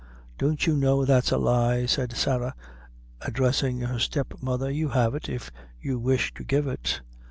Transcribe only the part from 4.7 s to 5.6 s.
"You have it, if